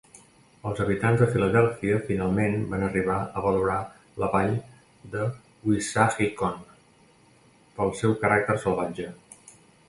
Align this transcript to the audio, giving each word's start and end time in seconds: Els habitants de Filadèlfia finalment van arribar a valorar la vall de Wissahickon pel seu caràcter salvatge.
Els 0.67 0.79
habitants 0.83 1.19
de 1.23 1.25
Filadèlfia 1.33 1.99
finalment 2.07 2.55
van 2.71 2.85
arribar 2.87 3.17
a 3.25 3.43
valorar 3.49 3.75
la 4.23 4.31
vall 4.37 4.55
de 5.17 5.27
Wissahickon 5.73 6.57
pel 7.77 7.95
seu 8.01 8.17
caràcter 8.25 8.59
salvatge. 8.67 9.09